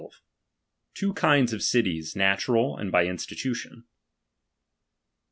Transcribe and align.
Two 0.95 1.13
kmds 1.13 1.53
of 1.53 1.61
cities, 1.61 2.15
natural, 2.15 2.75
and 2.75 2.91
by 2.91 3.05
iustttution 3.05 3.83
I. 3.83 3.85